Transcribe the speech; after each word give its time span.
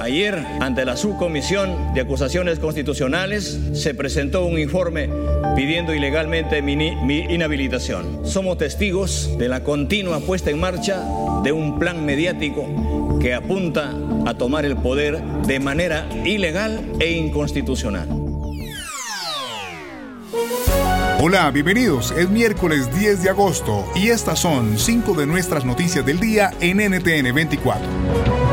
Ayer, 0.00 0.46
ante 0.60 0.84
la 0.84 0.96
subcomisión 0.96 1.94
de 1.94 2.02
acusaciones 2.02 2.58
constitucionales, 2.58 3.58
se 3.72 3.94
presentó 3.94 4.44
un 4.44 4.58
informe 4.58 5.08
pidiendo 5.56 5.94
ilegalmente 5.94 6.60
mi, 6.60 6.74
inhabilitación. 6.74 8.26
Somos 8.26 8.58
testigos 8.58 9.36
de 9.38 9.48
la 9.48 9.64
continua 9.64 10.20
puesta 10.20 10.50
en 10.50 10.60
marcha 10.60 11.02
de 11.42 11.52
un 11.52 11.78
plan 11.78 12.04
mediático 12.04 13.18
que 13.20 13.32
apunta 13.32 13.94
a 14.26 14.34
tomar 14.34 14.66
el 14.66 14.76
poder 14.76 15.22
de 15.46 15.60
manera 15.60 16.06
ilegal 16.24 16.84
e 17.00 17.12
inconstitucional. 17.12 18.06
Hola, 21.18 21.50
bienvenidos. 21.50 22.12
Es 22.12 22.28
miércoles 22.28 22.94
10 22.94 23.22
de 23.22 23.30
agosto 23.30 23.86
y 23.94 24.08
estas 24.08 24.38
son 24.38 24.78
cinco 24.78 25.14
de 25.14 25.26
nuestras 25.26 25.64
noticias 25.64 26.04
del 26.04 26.20
día 26.20 26.50
en 26.60 26.76
NTN 26.76 27.34
24. 27.34 28.45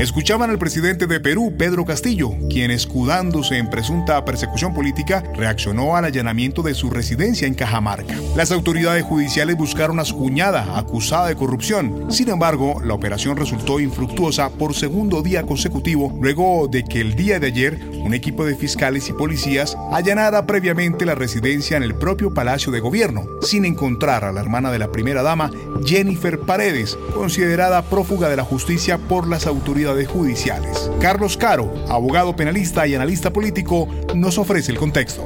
Escuchaban 0.00 0.48
al 0.48 0.58
presidente 0.58 1.06
de 1.06 1.20
Perú, 1.20 1.52
Pedro 1.58 1.84
Castillo, 1.84 2.30
quien 2.48 2.70
escudándose 2.70 3.58
en 3.58 3.68
presunta 3.68 4.24
persecución 4.24 4.72
política, 4.72 5.22
reaccionó 5.36 5.94
al 5.94 6.06
allanamiento 6.06 6.62
de 6.62 6.72
su 6.72 6.88
residencia 6.88 7.46
en 7.46 7.52
Cajamarca. 7.52 8.14
Las 8.34 8.50
autoridades 8.50 9.04
judiciales 9.04 9.58
buscaron 9.58 10.00
a 10.00 10.06
su 10.06 10.16
cuñada, 10.16 10.78
acusada 10.78 11.26
de 11.26 11.36
corrupción. 11.36 12.10
Sin 12.10 12.30
embargo, 12.30 12.80
la 12.82 12.94
operación 12.94 13.36
resultó 13.36 13.78
infructuosa 13.78 14.48
por 14.48 14.74
segundo 14.74 15.20
día 15.20 15.42
consecutivo, 15.42 16.18
luego 16.18 16.66
de 16.66 16.82
que 16.82 17.02
el 17.02 17.14
día 17.14 17.38
de 17.38 17.48
ayer 17.48 17.78
un 18.02 18.14
equipo 18.14 18.46
de 18.46 18.56
fiscales 18.56 19.06
y 19.10 19.12
policías 19.12 19.76
allanara 19.92 20.46
previamente 20.46 21.04
la 21.04 21.14
residencia 21.14 21.76
en 21.76 21.82
el 21.82 21.94
propio 21.94 22.32
Palacio 22.32 22.72
de 22.72 22.80
Gobierno, 22.80 23.26
sin 23.42 23.66
encontrar 23.66 24.24
a 24.24 24.32
la 24.32 24.40
hermana 24.40 24.72
de 24.72 24.78
la 24.78 24.90
primera 24.90 25.22
dama, 25.22 25.50
Jennifer 25.84 26.40
Paredes, 26.40 26.96
considerada 27.12 27.82
prófuga 27.82 28.30
de 28.30 28.36
la 28.36 28.44
justicia 28.44 28.96
por 28.96 29.28
las 29.28 29.46
autoridades 29.46 29.89
judiciales. 30.06 30.90
Carlos 31.00 31.36
Caro, 31.36 31.72
abogado 31.88 32.34
penalista 32.34 32.86
y 32.86 32.94
analista 32.94 33.32
político, 33.32 33.88
nos 34.14 34.38
ofrece 34.38 34.72
el 34.72 34.78
contexto. 34.78 35.22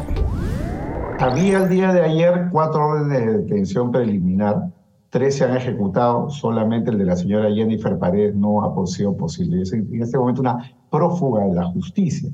Había 1.18 1.58
el 1.58 1.68
día 1.68 1.92
de 1.92 2.02
ayer 2.02 2.48
cuatro 2.50 2.86
órdenes 2.86 3.26
de 3.26 3.38
detención 3.38 3.92
preliminar, 3.92 4.70
tres 5.10 5.36
se 5.36 5.44
han 5.44 5.56
ejecutado, 5.56 6.28
solamente 6.28 6.90
el 6.90 6.98
de 6.98 7.04
la 7.04 7.16
señora 7.16 7.48
Jennifer 7.54 7.98
Paredes 7.98 8.34
no 8.34 8.64
ha 8.64 8.86
sido 8.86 9.16
posible. 9.16 9.62
Es 9.62 9.72
en 9.72 10.02
este 10.02 10.18
momento 10.18 10.40
una 10.40 10.74
prófuga 10.90 11.44
de 11.44 11.54
la 11.54 11.66
justicia. 11.66 12.30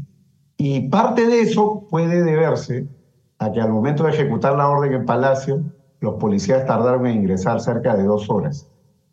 Y 0.57 0.89
parte 0.89 1.27
de 1.27 1.43
eso 1.43 1.87
puede 1.91 2.23
deberse 2.23 2.89
a 3.39 3.53
que 3.53 3.61
al 3.61 3.71
momento 3.71 4.05
de 4.05 4.11
ejecutar 4.11 4.57
la 4.57 4.69
orden 4.69 4.93
en 4.93 5.05
Palacio, 5.05 5.63
los 6.01 6.15
policías 6.15 6.67
tardaron 6.67 7.07
en 7.07 7.19
ingresar 7.19 7.61
cerca 7.61 7.95
de 7.95 8.05
dos 8.05 8.29
horas. 8.31 8.71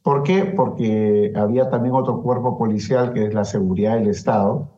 ¿Por 0.07 0.23
qué? 0.23 0.45
Porque 0.45 1.33
había 1.35 1.69
también 1.69 1.93
otro 1.93 2.21
cuerpo 2.21 2.57
policial 2.57 3.11
que 3.11 3.25
es 3.25 3.33
la 3.33 3.43
seguridad 3.43 3.95
del 3.95 4.07
Estado 4.07 4.69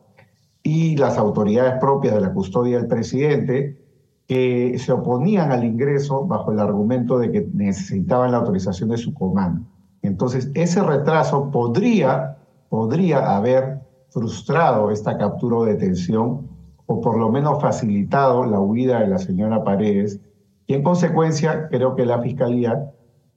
y 0.64 0.96
las 0.96 1.18
autoridades 1.18 1.74
propias 1.78 2.16
de 2.16 2.20
la 2.20 2.32
custodia 2.32 2.78
del 2.78 2.88
presidente 2.88 3.78
que 4.26 4.76
se 4.80 4.90
oponían 4.90 5.52
al 5.52 5.62
ingreso 5.62 6.26
bajo 6.26 6.50
el 6.50 6.58
argumento 6.58 7.16
de 7.20 7.30
que 7.30 7.48
necesitaban 7.54 8.32
la 8.32 8.38
autorización 8.38 8.88
de 8.88 8.96
su 8.96 9.14
comando. 9.14 9.68
Entonces, 10.02 10.50
ese 10.54 10.82
retraso 10.82 11.52
podría, 11.52 12.38
podría 12.68 13.36
haber 13.36 13.82
frustrado 14.08 14.90
esta 14.90 15.16
captura 15.16 15.58
o 15.58 15.64
detención 15.64 16.48
o 16.86 17.00
por 17.00 17.16
lo 17.16 17.30
menos 17.30 17.62
facilitado 17.62 18.44
la 18.46 18.58
huida 18.58 18.98
de 18.98 19.06
la 19.06 19.18
señora 19.18 19.62
Paredes 19.62 20.18
y 20.66 20.74
en 20.74 20.82
consecuencia 20.82 21.68
creo 21.68 21.94
que 21.94 22.04
la 22.04 22.20
Fiscalía 22.20 22.90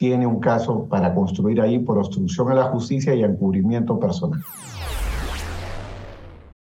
tiene 0.04 0.28
un 0.28 0.42
caso 0.42 0.86
para 0.90 1.16
construir 1.16 1.62
ahí 1.62 1.80
por 1.80 1.98
obstrucción 1.98 2.52
a 2.52 2.54
la 2.54 2.64
justicia 2.66 3.16
y 3.16 3.24
encubrimiento 3.24 3.98
personal. 3.98 4.38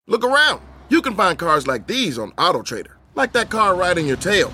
Look 0.08 0.24
around. 0.24 0.62
You 0.88 1.02
can 1.02 1.14
find 1.14 1.38
cars 1.38 1.68
like 1.68 1.86
these 1.86 2.18
on 2.18 2.32
AutoTrader, 2.38 2.94
like 3.16 3.34
that 3.34 3.50
car 3.50 3.76
right 3.76 3.98
in 3.98 4.08
your 4.08 4.16
tail. 4.16 4.50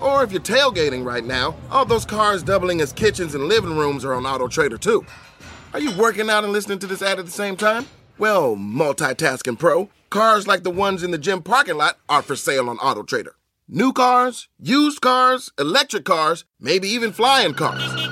Or 0.00 0.22
if 0.22 0.30
you're 0.30 0.40
tailgating 0.40 1.04
right 1.04 1.24
now, 1.24 1.56
all 1.68 1.84
those 1.84 2.04
cars 2.04 2.44
doubling 2.44 2.80
as 2.80 2.92
kitchens 2.92 3.34
and 3.34 3.48
living 3.48 3.76
rooms 3.76 4.04
are 4.04 4.14
on 4.14 4.22
AutoTrader 4.22 4.78
too. 4.78 5.04
Are 5.74 5.80
you 5.80 5.90
working 5.98 6.30
out 6.30 6.44
and 6.44 6.52
listening 6.52 6.78
to 6.78 6.86
this 6.86 7.02
ad 7.02 7.18
at 7.18 7.24
the 7.24 7.32
same 7.32 7.56
time? 7.56 7.86
Well, 8.18 8.54
multitasking 8.54 9.58
pro, 9.58 9.88
cars 10.10 10.46
like 10.46 10.62
the 10.62 10.70
ones 10.70 11.02
in 11.02 11.10
the 11.10 11.18
gym 11.18 11.42
parking 11.42 11.76
lot 11.76 11.98
are 12.08 12.22
for 12.22 12.36
sale 12.36 12.70
on 12.70 12.78
AutoTrader. 12.78 13.34
New 13.68 13.92
cars, 13.92 14.48
used 14.60 15.00
cars, 15.00 15.50
electric 15.58 16.04
cars, 16.04 16.44
maybe 16.60 16.86
even 16.86 17.10
flying 17.10 17.54
cars. 17.54 18.11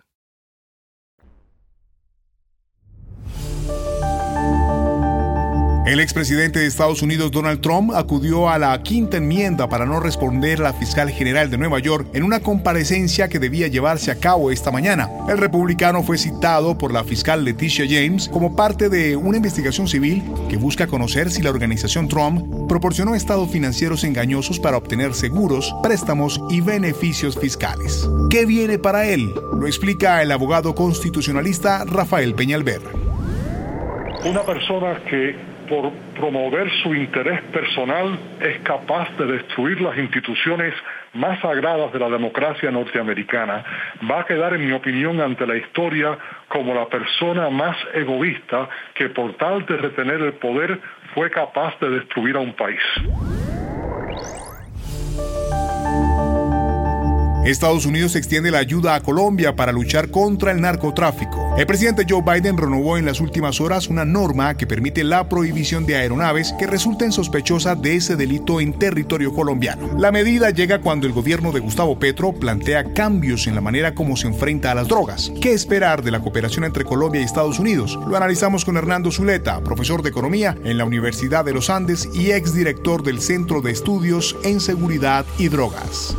El 5.91 5.99
expresidente 5.99 6.59
de 6.59 6.67
Estados 6.67 7.01
Unidos 7.01 7.31
Donald 7.31 7.59
Trump 7.59 7.91
acudió 7.93 8.47
a 8.47 8.57
la 8.57 8.81
quinta 8.81 9.17
enmienda 9.17 9.67
para 9.67 9.85
no 9.85 9.99
responder 9.99 10.61
a 10.61 10.63
la 10.63 10.73
fiscal 10.73 11.09
general 11.09 11.51
de 11.51 11.57
Nueva 11.57 11.79
York 11.79 12.07
en 12.13 12.23
una 12.23 12.39
comparecencia 12.39 13.27
que 13.27 13.39
debía 13.39 13.67
llevarse 13.67 14.09
a 14.09 14.15
cabo 14.15 14.51
esta 14.51 14.71
mañana. 14.71 15.09
El 15.27 15.37
republicano 15.37 16.01
fue 16.01 16.17
citado 16.17 16.77
por 16.77 16.93
la 16.93 17.03
fiscal 17.03 17.43
Leticia 17.43 17.83
James 17.85 18.29
como 18.29 18.55
parte 18.55 18.87
de 18.87 19.17
una 19.17 19.35
investigación 19.35 19.89
civil 19.89 20.23
que 20.49 20.55
busca 20.55 20.87
conocer 20.87 21.29
si 21.29 21.41
la 21.41 21.49
organización 21.49 22.07
Trump 22.07 22.69
proporcionó 22.69 23.13
estados 23.13 23.51
financieros 23.51 24.05
engañosos 24.05 24.61
para 24.61 24.77
obtener 24.77 25.13
seguros, 25.13 25.75
préstamos 25.83 26.39
y 26.49 26.61
beneficios 26.61 27.37
fiscales. 27.37 28.07
¿Qué 28.29 28.45
viene 28.45 28.79
para 28.79 29.07
él? 29.07 29.33
Lo 29.59 29.67
explica 29.67 30.21
el 30.21 30.31
abogado 30.31 30.73
constitucionalista 30.73 31.83
Rafael 31.83 32.33
Peñalver. 32.33 32.79
Una 34.23 34.43
persona 34.43 35.03
que 35.09 35.50
por 35.71 35.89
promover 36.19 36.69
su 36.83 36.93
interés 36.93 37.41
personal, 37.43 38.19
es 38.41 38.59
capaz 38.59 39.07
de 39.17 39.25
destruir 39.25 39.79
las 39.79 39.97
instituciones 39.97 40.73
más 41.13 41.39
sagradas 41.39 41.93
de 41.93 41.99
la 41.99 42.09
democracia 42.09 42.69
norteamericana, 42.71 43.63
va 44.09 44.19
a 44.19 44.25
quedar, 44.25 44.53
en 44.53 44.67
mi 44.67 44.73
opinión, 44.73 45.21
ante 45.21 45.47
la 45.47 45.55
historia 45.55 46.17
como 46.49 46.73
la 46.73 46.87
persona 46.87 47.49
más 47.49 47.77
egoísta 47.93 48.67
que 48.95 49.07
por 49.11 49.35
tal 49.35 49.65
de 49.65 49.77
retener 49.77 50.19
el 50.19 50.33
poder 50.33 50.77
fue 51.15 51.31
capaz 51.31 51.79
de 51.79 51.89
destruir 51.89 52.35
a 52.35 52.39
un 52.39 52.51
país. 52.51 52.81
Estados 57.51 57.85
Unidos 57.85 58.15
extiende 58.15 58.51
la 58.51 58.59
ayuda 58.59 58.95
a 58.95 59.01
Colombia 59.01 59.55
para 59.55 59.71
luchar 59.71 60.09
contra 60.09 60.51
el 60.51 60.61
narcotráfico. 60.61 61.53
El 61.57 61.67
presidente 61.67 62.05
Joe 62.09 62.21
Biden 62.21 62.57
renovó 62.57 62.97
en 62.97 63.05
las 63.05 63.19
últimas 63.19 63.59
horas 63.59 63.87
una 63.87 64.05
norma 64.05 64.55
que 64.55 64.65
permite 64.65 65.03
la 65.03 65.27
prohibición 65.27 65.85
de 65.85 65.95
aeronaves 65.95 66.53
que 66.57 66.67
resulten 66.67 67.11
sospechosas 67.11 67.81
de 67.81 67.95
ese 67.95 68.15
delito 68.15 68.61
en 68.61 68.77
territorio 68.79 69.33
colombiano. 69.33 69.97
La 69.97 70.11
medida 70.11 70.49
llega 70.49 70.81
cuando 70.81 71.07
el 71.07 71.13
gobierno 71.13 71.51
de 71.51 71.59
Gustavo 71.59 71.99
Petro 71.99 72.33
plantea 72.33 72.93
cambios 72.93 73.47
en 73.47 73.55
la 73.55 73.61
manera 73.61 73.93
como 73.93 74.15
se 74.15 74.27
enfrenta 74.27 74.71
a 74.71 74.75
las 74.75 74.87
drogas. 74.87 75.31
¿Qué 75.41 75.53
esperar 75.53 76.03
de 76.03 76.11
la 76.11 76.21
cooperación 76.21 76.63
entre 76.63 76.85
Colombia 76.85 77.21
y 77.21 77.25
Estados 77.25 77.59
Unidos? 77.59 77.99
Lo 78.07 78.15
analizamos 78.15 78.65
con 78.65 78.77
Hernando 78.77 79.11
Zuleta, 79.11 79.61
profesor 79.61 80.01
de 80.01 80.09
economía 80.09 80.57
en 80.63 80.77
la 80.77 80.85
Universidad 80.85 81.43
de 81.43 81.53
los 81.53 81.69
Andes 81.69 82.09
y 82.13 82.31
exdirector 82.31 83.03
del 83.03 83.19
Centro 83.19 83.61
de 83.61 83.71
Estudios 83.71 84.35
en 84.43 84.59
Seguridad 84.59 85.25
y 85.37 85.49
Drogas. 85.49 86.15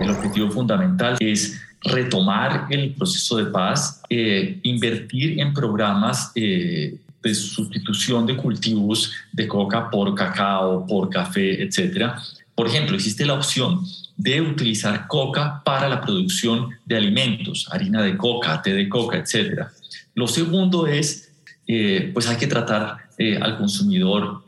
El 0.00 0.10
objetivo 0.10 0.50
fundamental 0.50 1.16
es 1.20 1.60
retomar 1.84 2.66
el 2.70 2.94
proceso 2.94 3.36
de 3.36 3.46
paz, 3.46 4.02
eh, 4.08 4.58
invertir 4.62 5.40
en 5.40 5.52
programas 5.52 6.32
eh, 6.34 6.96
de 7.22 7.34
sustitución 7.34 8.26
de 8.26 8.36
cultivos 8.36 9.12
de 9.32 9.48
coca 9.48 9.90
por 9.90 10.14
cacao, 10.14 10.86
por 10.86 11.08
café, 11.10 11.62
etc. 11.62 12.12
Por 12.54 12.66
ejemplo, 12.66 12.96
existe 12.96 13.24
la 13.26 13.34
opción 13.34 13.80
de 14.16 14.40
utilizar 14.40 15.06
coca 15.08 15.62
para 15.64 15.88
la 15.88 16.00
producción 16.00 16.70
de 16.84 16.96
alimentos, 16.96 17.68
harina 17.70 18.02
de 18.02 18.16
coca, 18.16 18.60
té 18.62 18.74
de 18.74 18.88
coca, 18.88 19.18
etc. 19.18 19.66
Lo 20.14 20.26
segundo 20.28 20.86
es, 20.86 21.32
eh, 21.66 22.10
pues 22.12 22.28
hay 22.28 22.36
que 22.36 22.46
tratar 22.46 22.98
al 23.40 23.56
consumidor 23.56 24.42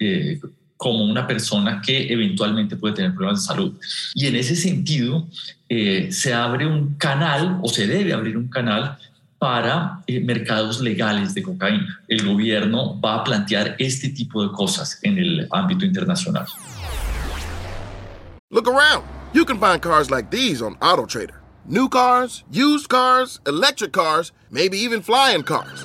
como 0.84 1.02
una 1.02 1.26
persona 1.26 1.80
que 1.80 2.12
eventualmente 2.12 2.76
puede 2.76 2.96
tener 2.96 3.14
problemas 3.14 3.40
de 3.40 3.46
salud. 3.46 3.72
Y 4.12 4.26
en 4.26 4.36
ese 4.36 4.54
sentido, 4.54 5.26
eh, 5.66 6.12
se 6.12 6.34
abre 6.34 6.66
un 6.66 6.96
canal 6.96 7.58
o 7.62 7.70
se 7.70 7.86
debe 7.86 8.12
abrir 8.12 8.36
un 8.36 8.48
canal 8.48 8.98
para 9.38 10.02
eh, 10.06 10.20
mercados 10.20 10.82
legales 10.82 11.32
de 11.32 11.42
cocaína. 11.42 12.02
El 12.06 12.26
gobierno 12.26 13.00
va 13.00 13.14
a 13.14 13.24
plantear 13.24 13.76
este 13.78 14.10
tipo 14.10 14.46
de 14.46 14.52
cosas 14.52 14.98
en 15.00 15.16
el 15.16 15.48
ámbito 15.52 15.86
internacional. 15.86 16.46
Look 18.50 18.68
around. 18.68 19.04
You 19.32 19.46
can 19.46 19.58
find 19.58 19.80
cars 19.80 20.10
like 20.10 20.30
these 20.30 20.60
on 20.60 20.74
AutoTrader. 20.80 21.40
New 21.66 21.88
cars, 21.88 22.44
used 22.50 22.90
cars, 22.90 23.40
electric 23.46 23.92
cars, 23.92 24.32
maybe 24.50 24.76
even 24.76 25.00
flying 25.00 25.44
cars. 25.44 25.82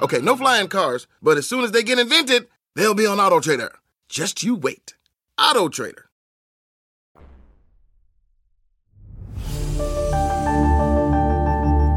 Okay, 0.00 0.20
no 0.22 0.34
flying 0.34 0.68
cars, 0.68 1.06
but 1.22 1.36
as 1.36 1.46
soon 1.46 1.62
as 1.62 1.72
they 1.72 1.82
get 1.82 1.98
invented, 1.98 2.46
They'll 2.76 2.94
be 2.94 3.06
on 3.06 3.20
Auto 3.20 3.38
Trader. 3.38 3.70
Just 4.08 4.42
you 4.42 4.56
wait. 4.56 4.94
Auto 5.38 5.68
Trader. 5.68 6.06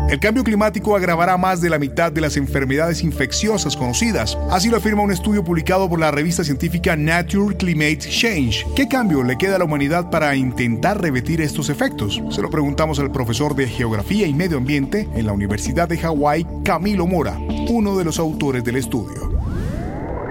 El 0.09 0.19
cambio 0.21 0.43
climático 0.43 0.95
agravará 0.95 1.35
más 1.35 1.59
de 1.61 1.69
la 1.69 1.79
mitad 1.79 2.11
de 2.11 2.21
las 2.21 2.37
enfermedades 2.37 3.03
infecciosas 3.03 3.75
conocidas. 3.75 4.37
Así 4.51 4.69
lo 4.69 4.77
afirma 4.77 5.01
un 5.01 5.11
estudio 5.11 5.43
publicado 5.43 5.89
por 5.89 5.99
la 5.99 6.11
revista 6.11 6.43
científica 6.45 6.95
Nature 6.95 7.57
Climate 7.57 7.97
Change. 7.97 8.65
¿Qué 8.75 8.87
cambio 8.87 9.23
le 9.23 9.37
queda 9.37 9.55
a 9.55 9.59
la 9.59 9.65
humanidad 9.65 10.09
para 10.09 10.35
intentar 10.35 11.01
revertir 11.01 11.41
estos 11.41 11.69
efectos? 11.69 12.21
Se 12.29 12.41
lo 12.41 12.49
preguntamos 12.49 12.99
al 12.99 13.11
profesor 13.11 13.53
de 13.55 13.67
Geografía 13.67 14.27
y 14.27 14.33
Medio 14.33 14.57
Ambiente 14.57 15.09
en 15.13 15.25
la 15.25 15.33
Universidad 15.33 15.89
de 15.89 15.97
Hawái, 15.97 16.47
Camilo 16.63 17.05
Mora, 17.05 17.37
uno 17.67 17.97
de 17.97 18.05
los 18.05 18.17
autores 18.19 18.63
del 18.63 18.77
estudio. 18.77 19.26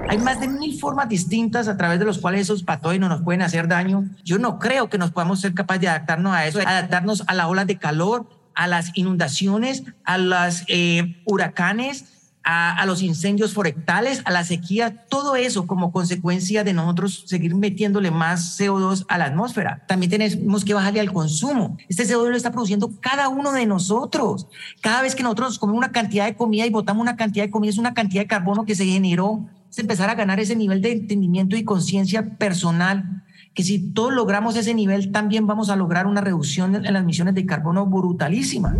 Hay 0.09 0.17
más 0.19 0.39
de 0.39 0.47
mil 0.47 0.79
formas 0.79 1.09
distintas 1.09 1.67
a 1.67 1.75
través 1.75 1.99
de 1.99 2.05
los 2.05 2.17
cuales 2.19 2.41
esos 2.41 2.63
patógenos 2.63 3.09
nos 3.09 3.21
pueden 3.23 3.41
hacer 3.41 3.67
daño. 3.67 4.05
Yo 4.23 4.39
no 4.39 4.57
creo 4.57 4.89
que 4.89 4.97
nos 4.97 5.11
podamos 5.11 5.41
ser 5.41 5.53
capaces 5.53 5.81
de 5.81 5.89
adaptarnos 5.89 6.33
a 6.33 6.47
eso, 6.47 6.59
adaptarnos 6.59 7.23
a 7.27 7.33
la 7.33 7.47
ola 7.47 7.65
de 7.65 7.77
calor, 7.77 8.25
a 8.55 8.67
las 8.67 8.91
inundaciones, 8.95 9.83
a 10.05 10.17
los 10.17 10.63
eh, 10.67 11.21
huracanes, 11.25 12.17
a, 12.49 12.85
los 12.85 13.01
incendios 13.01 13.53
forestales, 13.53 14.21
a 14.23 14.31
la 14.31 14.45
sequía, 14.45 15.05
todo 15.09 15.35
eso 15.35 15.67
como 15.67 15.91
consecuencia 15.91 16.63
de 16.63 16.71
nosotros 16.71 17.25
seguir 17.25 17.53
metiéndole 17.53 18.09
más 18.09 18.57
CO2 18.57 19.05
a 19.09 19.17
la 19.17 19.25
atmósfera. 19.25 19.83
También 19.85 20.09
tenemos 20.09 20.63
que 20.63 20.73
bajarle 20.73 21.01
al 21.01 21.11
consumo. 21.11 21.77
Este 21.89 22.05
CO2 22.05 22.29
lo 22.29 22.37
está 22.37 22.51
produciendo 22.51 22.89
cada 23.01 23.27
uno 23.27 23.51
de 23.51 23.65
nosotros. 23.65 24.47
Cada 24.79 25.01
vez 25.01 25.13
que 25.13 25.23
nosotros 25.23 25.59
comemos 25.59 25.77
una 25.77 25.91
cantidad 25.91 26.25
de 26.25 26.35
comida 26.37 26.65
y 26.65 26.69
botamos 26.69 27.01
una 27.01 27.17
cantidad 27.17 27.43
de 27.43 27.51
comida, 27.51 27.71
es 27.71 27.77
una 27.77 27.93
cantidad 27.93 28.21
de 28.21 28.27
carbono 28.27 28.63
que 28.63 28.75
se 28.75 28.85
generó. 28.85 29.45
Es 29.69 29.79
empezar 29.79 30.09
a 30.09 30.15
ganar 30.15 30.39
ese 30.39 30.55
nivel 30.55 30.81
de 30.81 30.91
entendimiento 30.91 31.55
y 31.55 31.63
conciencia 31.63 32.37
personal 32.37 33.23
que 33.53 33.63
si 33.63 33.91
todos 33.91 34.13
logramos 34.13 34.55
ese 34.55 34.75
nivel, 34.75 35.11
también 35.11 35.47
vamos 35.47 35.71
a 35.71 35.75
lograr 35.75 36.05
una 36.05 36.21
reducción 36.21 36.75
en 36.75 36.93
las 36.93 37.01
emisiones 37.01 37.33
de 37.33 37.45
carbono 37.47 37.87
brutalísima. 37.87 38.75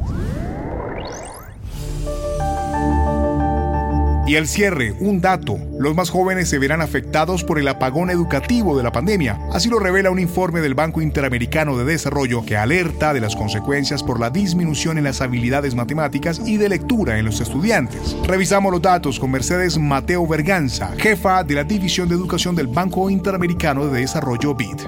Y 4.27 4.35
el 4.35 4.45
cierre, 4.45 4.94
un 5.00 5.21
dato. 5.21 5.57
Los 5.79 5.95
más 5.95 6.09
jóvenes 6.09 6.50
se 6.50 6.59
verán 6.59 6.81
afectados 6.81 7.45
por 7.45 7.59
el 7.59 7.68
apagón 7.69 8.09
educativo 8.09 8.75
de 8.75 8.83
la 8.83 8.91
pandemia. 8.91 9.39
Así 9.53 9.69
lo 9.69 9.79
revela 9.79 10.12
un 10.12 10.19
informe 10.19 10.59
del 10.59 10.75
Banco 10.75 11.01
Interamericano 11.01 11.77
de 11.77 11.85
Desarrollo 11.85 12.44
que 12.45 12.57
alerta 12.57 13.13
de 13.13 13.21
las 13.21 13.38
consecuencias 13.38 14.03
por 14.03 14.19
la 14.19 14.29
disminución 14.29 14.97
en 14.97 15.06
las 15.06 15.21
habilidades 15.21 15.75
matemáticas 15.75 16.41
y 16.45 16.57
de 16.57 16.68
lectura 16.68 17.18
en 17.18 17.24
los 17.24 17.39
estudiantes. 17.39 18.18
Revisamos 18.27 18.69
los 18.69 18.81
datos 18.81 19.18
con 19.18 19.31
Mercedes 19.31 19.77
Mateo 19.77 20.27
Berganza, 20.27 20.91
jefa 20.97 21.45
de 21.45 21.56
la 21.56 21.63
División 21.63 22.09
de 22.09 22.15
Educación 22.15 22.53
del 22.53 22.68
Banco 22.68 23.09
Interamericano 23.09 23.88
de 23.88 24.01
Desarrollo 24.01 24.53
BID. 24.56 24.81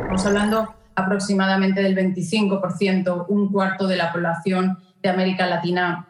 Estamos 0.00 0.24
hablando 0.24 0.74
aproximadamente 0.94 1.82
del 1.82 1.94
25%, 1.94 3.26
un 3.28 3.52
cuarto 3.52 3.86
de 3.86 3.96
la 3.96 4.10
población 4.10 4.78
de 5.02 5.10
América 5.10 5.46
Latina 5.46 6.06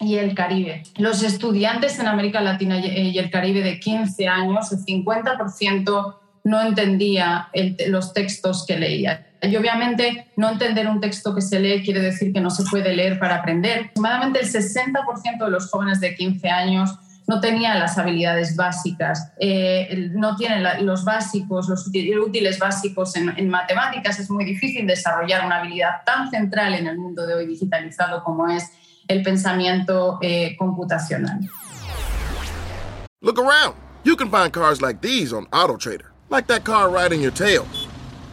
y 0.00 0.16
el 0.16 0.34
Caribe. 0.34 0.82
Los 0.96 1.22
estudiantes 1.22 1.98
en 1.98 2.06
América 2.06 2.40
Latina 2.40 2.78
y 2.78 3.18
el 3.18 3.30
Caribe 3.30 3.62
de 3.62 3.80
15 3.80 4.28
años, 4.28 4.72
el 4.72 4.78
50% 4.84 6.16
no 6.44 6.62
entendía 6.62 7.48
los 7.88 8.12
textos 8.12 8.64
que 8.66 8.78
leía. 8.78 9.26
Y 9.42 9.56
obviamente 9.56 10.28
no 10.36 10.50
entender 10.50 10.86
un 10.88 11.00
texto 11.00 11.34
que 11.34 11.42
se 11.42 11.58
lee 11.58 11.82
quiere 11.82 12.00
decir 12.00 12.32
que 12.32 12.40
no 12.40 12.50
se 12.50 12.64
puede 12.64 12.94
leer 12.94 13.18
para 13.18 13.36
aprender. 13.36 13.80
Aproximadamente 13.80 14.40
el 14.40 14.46
60% 14.46 15.44
de 15.44 15.50
los 15.50 15.68
jóvenes 15.70 16.00
de 16.00 16.14
15 16.14 16.48
años 16.48 16.98
no 17.26 17.40
tenían 17.40 17.80
las 17.80 17.98
habilidades 17.98 18.54
básicas, 18.54 19.32
eh, 19.40 20.10
no 20.14 20.36
tienen 20.36 20.64
los 20.86 21.04
básicos, 21.04 21.68
los 21.68 21.88
útiles 21.88 22.58
básicos 22.60 23.16
en 23.16 23.48
matemáticas. 23.48 24.20
Es 24.20 24.30
muy 24.30 24.44
difícil 24.44 24.86
desarrollar 24.86 25.44
una 25.44 25.58
habilidad 25.58 26.04
tan 26.04 26.30
central 26.30 26.74
en 26.74 26.86
el 26.86 26.96
mundo 26.96 27.26
de 27.26 27.34
hoy 27.34 27.46
digitalizado 27.46 28.22
como 28.22 28.48
es 28.48 28.70
el 29.08 29.22
pensamiento 29.22 30.18
eh, 30.22 30.56
computacional. 30.58 31.48
Look 33.22 33.38
around. 33.38 33.76
You 34.04 34.14
can 34.14 34.30
find 34.30 34.52
cars 34.52 34.80
like 34.80 35.00
these 35.00 35.32
on 35.32 35.46
AutoTrader, 35.46 36.06
like 36.30 36.46
that 36.46 36.64
car 36.64 36.90
riding 36.90 37.20
your 37.20 37.32
tail. 37.32 37.66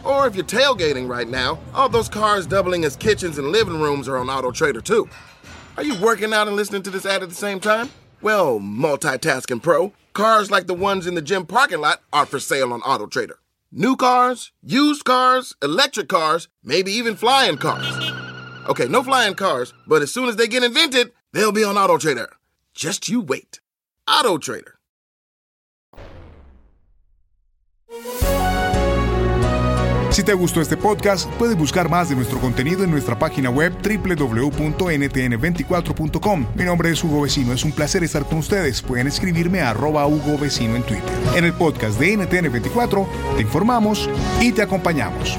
Or 0.04 0.26
if 0.26 0.36
you're 0.36 0.44
tailgating 0.44 1.08
right 1.08 1.28
now, 1.28 1.58
all 1.74 1.88
those 1.88 2.08
cars 2.08 2.46
doubling 2.46 2.84
as 2.84 2.94
kitchens 2.94 3.38
and 3.38 3.48
living 3.48 3.80
rooms 3.80 4.06
are 4.06 4.18
on 4.18 4.26
AutoTrader 4.26 4.84
too. 4.84 5.08
Are 5.76 5.82
you 5.82 6.00
working 6.00 6.32
out 6.32 6.46
and 6.46 6.56
listening 6.56 6.82
to 6.82 6.90
this 6.90 7.06
ad 7.06 7.22
at 7.22 7.28
the 7.28 7.34
same 7.34 7.58
time? 7.58 7.90
Well, 8.22 8.60
multitasking 8.60 9.62
pro, 9.62 9.92
cars 10.12 10.50
like 10.50 10.66
the 10.66 10.74
ones 10.74 11.06
in 11.06 11.14
the 11.14 11.22
gym 11.22 11.46
parking 11.46 11.80
lot 11.80 12.00
are 12.12 12.26
for 12.26 12.38
sale 12.38 12.72
on 12.72 12.80
AutoTrader. 12.82 13.34
New 13.72 13.96
cars, 13.96 14.52
used 14.62 15.04
cars, 15.04 15.56
electric 15.60 16.08
cars, 16.08 16.48
maybe 16.62 16.92
even 16.92 17.16
flying 17.16 17.56
cars. 17.56 17.93
Okay, 18.66 18.88
no 18.88 19.02
flying 19.02 19.34
cars, 19.34 19.74
but 19.86 20.00
as 20.00 20.10
soon 20.10 20.26
as 20.28 20.36
they 20.36 20.48
get 20.48 20.62
invented, 20.62 21.12
they'll 21.32 21.52
be 21.52 21.64
on 21.64 21.76
Auto 21.76 21.98
Trader. 21.98 22.30
Just 22.74 23.08
you 23.08 23.20
wait. 23.20 23.60
Auto 24.08 24.38
Trader. 24.38 24.78
Si 30.10 30.22
te 30.22 30.32
gustó 30.32 30.60
este 30.60 30.76
podcast, 30.76 31.28
puedes 31.40 31.56
buscar 31.56 31.90
más 31.90 32.08
de 32.08 32.14
nuestro 32.14 32.38
contenido 32.38 32.84
en 32.84 32.92
nuestra 32.92 33.18
página 33.18 33.50
web 33.50 33.72
www.ntn24.com. 33.82 36.46
Mi 36.54 36.62
nombre 36.62 36.92
es 36.92 37.02
Hugo 37.02 37.22
Vecino, 37.22 37.52
es 37.52 37.64
un 37.64 37.72
placer 37.72 38.04
estar 38.04 38.24
con 38.24 38.38
ustedes. 38.38 38.80
Pueden 38.80 39.08
escribirme 39.08 39.60
a 39.60 39.70
arroba 39.70 40.06
Hugo 40.06 40.38
Vecino 40.38 40.76
en 40.76 40.84
Twitter. 40.84 41.10
En 41.34 41.44
el 41.44 41.52
podcast 41.52 41.98
de 41.98 42.16
NTN24 42.16 43.08
te 43.34 43.42
informamos 43.42 44.08
y 44.40 44.52
te 44.52 44.62
acompañamos. 44.62 45.36